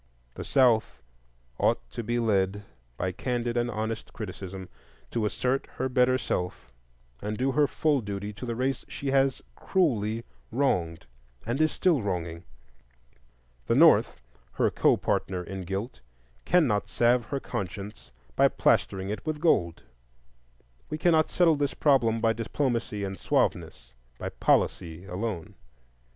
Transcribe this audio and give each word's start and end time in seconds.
The 0.33 0.43
South 0.43 1.03
ought 1.59 1.77
to 1.91 2.01
be 2.01 2.17
led, 2.17 2.63
by 2.97 3.11
candid 3.11 3.55
and 3.55 3.69
honest 3.69 4.11
criticism, 4.13 4.67
to 5.11 5.27
assert 5.27 5.67
her 5.75 5.87
better 5.89 6.17
self 6.17 6.71
and 7.21 7.37
do 7.37 7.51
her 7.51 7.67
full 7.67 8.01
duty 8.01 8.33
to 8.33 8.47
the 8.47 8.55
race 8.55 8.83
she 8.87 9.11
has 9.11 9.43
cruelly 9.55 10.23
wronged 10.51 11.05
and 11.45 11.61
is 11.61 11.71
still 11.71 12.01
wronging. 12.01 12.43
The 13.67 13.75
North—her 13.75 14.71
co 14.71 14.97
partner 14.97 15.43
in 15.43 15.65
guilt—cannot 15.65 16.89
salve 16.89 17.25
her 17.25 17.39
conscience 17.39 18.09
by 18.35 18.47
plastering 18.47 19.11
it 19.11 19.23
with 19.23 19.39
gold. 19.39 19.83
We 20.89 20.97
cannot 20.97 21.29
settle 21.29 21.57
this 21.57 21.75
problem 21.75 22.19
by 22.21 22.33
diplomacy 22.33 23.03
and 23.03 23.17
suaveness, 23.19 23.93
by 24.17 24.29
"policy" 24.29 25.05
alone. 25.05 25.53